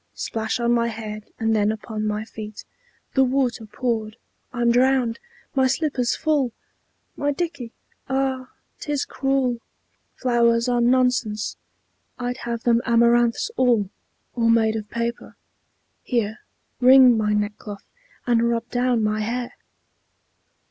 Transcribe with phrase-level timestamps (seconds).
[0.15, 2.65] Splash on my head, and then upon my feet,
[3.13, 4.17] The water poured;
[4.51, 5.19] I'm drowned!
[5.53, 6.53] my slipper's full!
[7.15, 7.71] My dickey
[8.09, 8.49] ah!
[8.79, 9.59] 't is cruel!
[10.15, 11.55] Flowers are nonsense!
[12.17, 13.91] I'd have them amaranths all,
[14.33, 15.35] or made of paper.
[16.01, 16.39] Here,
[16.79, 17.85] wring my neckcloth,
[18.25, 19.53] and rub down my hair!